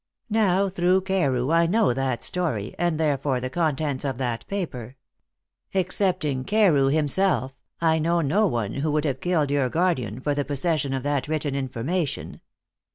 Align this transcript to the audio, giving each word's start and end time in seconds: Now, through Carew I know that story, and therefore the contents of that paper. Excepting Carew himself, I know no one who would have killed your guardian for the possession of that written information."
Now, 0.31 0.67
through 0.67 1.01
Carew 1.01 1.51
I 1.51 1.67
know 1.67 1.93
that 1.93 2.23
story, 2.23 2.73
and 2.79 2.99
therefore 2.99 3.39
the 3.39 3.51
contents 3.51 4.03
of 4.03 4.17
that 4.17 4.47
paper. 4.47 4.95
Excepting 5.75 6.43
Carew 6.43 6.87
himself, 6.87 7.53
I 7.79 7.99
know 7.99 8.21
no 8.21 8.47
one 8.47 8.73
who 8.77 8.91
would 8.93 9.05
have 9.05 9.21
killed 9.21 9.51
your 9.51 9.69
guardian 9.69 10.19
for 10.19 10.33
the 10.33 10.43
possession 10.43 10.95
of 10.95 11.03
that 11.03 11.27
written 11.27 11.53
information." 11.53 12.41